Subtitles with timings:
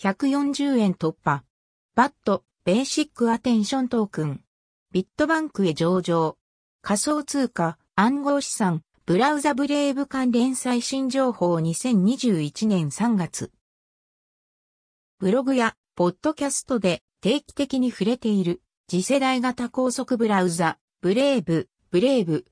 [0.00, 1.42] 140円突破。
[1.96, 4.44] BAT、Basic Attention Token。
[4.92, 6.38] ビットバンクへ上場。
[6.82, 13.50] 仮想通貨、暗号資産、ブラウザ Brave 関連最新情報2021年3月。
[15.18, 22.44] ブログやポッドキャストで定期的に触れている次世代型高速ブラウザ、 Brave、Brave。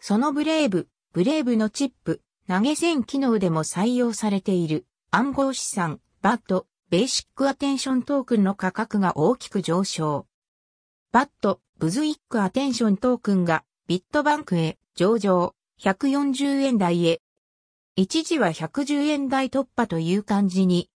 [0.00, 10.26] その Brave、Brave のチップ、投げ銭機能でも採用されている暗号資産、 BAT、Basic Attention Token の価格が大きく上昇。
[11.12, 17.20] BAT、Basic Attention Token がビットバンクへ上場、140円台へ。
[17.94, 20.90] 一時は110円台突破という感じに。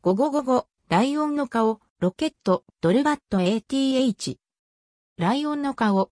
[0.00, 4.38] 午後午後、ライオンの顔、ロケット、ドル BAT ATH。
[5.18, 6.10] ライオンの顔。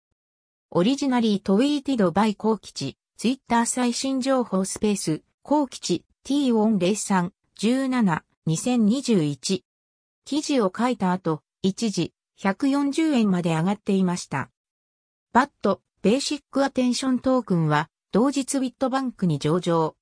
[0.71, 9.63] オリジナリートウィーティドバイコウキツイッター最新情報スペース、コウキチ、T403、17、2021。
[10.25, 14.49] 記事を書いた後、一時、140円まで上がっていました。
[15.33, 19.95] バット、ベーシックアテンショントークンは、同日ビットバンクに上場。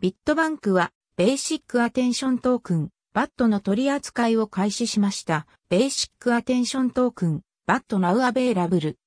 [0.00, 5.46] ビットバンクは、ベーシックアテンショントークン、バットの取り扱いを開始しました。
[5.68, 8.98] ベーシックアテンショントークン、バットナウアベーラブル。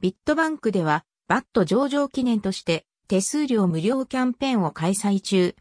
[0.00, 5.54] ビットバンクでは、 BAT 上場記念として、手数料無料キャンペーンを開催中。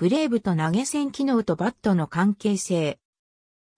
[0.00, 2.98] Brave と投げ銭機能と BAT の関係性。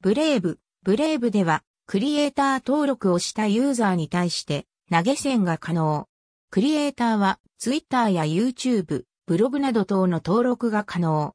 [0.01, 6.06] Brave、Brave では、クリエイター登録をしたユーザーに対して投げ銭が可能。
[6.48, 11.34] クリエイターは Twitter や YouTube、ブログなど等の登録が可能。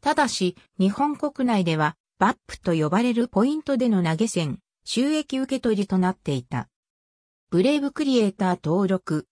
[0.00, 6.68] ただし、日本国内では、 BAP と呼ばれるポイントでの投げ銭、収益受け取りとなっていた。
[7.50, 9.26] ブレイブクリエイター登録。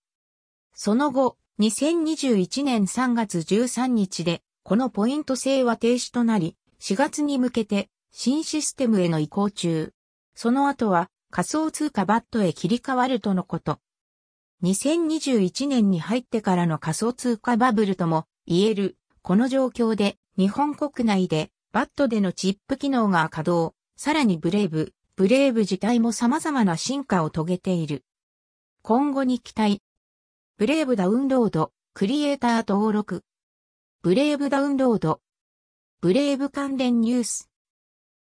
[0.75, 9.93] その後、2021年3月13日で、このポイント制は停止となり、4月に向けて新システムへの移行中。
[10.35, 13.79] その後は仮想通貨バットへ切り替わるとのこと。
[14.63, 28.03] 2021年に入ってからの仮想通貨バブルとも言える、この状況で日本国内でバットでのチップ機能が稼働、さらにブレイブ、ブレイブ自体も様々な進化を遂げている。
[28.81, 29.83] 今後に期待。
[30.57, 33.25] ブレイブダウンロード、クリエイター登録。
[34.05, 35.23] ブレイブダウンロード。
[36.03, 37.49] ブレイブ関連ニュース。